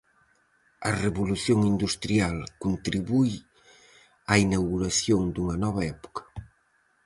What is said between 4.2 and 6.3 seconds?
á inauguración dunha nova época.